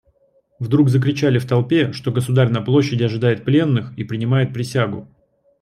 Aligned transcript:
Вдруг 0.57 0.89
закричали 0.89 1.37
в 1.37 1.45
толпе, 1.47 1.91
что 1.93 2.11
государь 2.11 2.49
на 2.49 2.59
площади 2.63 3.03
ожидает 3.03 3.45
пленных 3.45 3.95
и 3.99 4.03
принимает 4.03 4.51
присягу. 4.51 5.07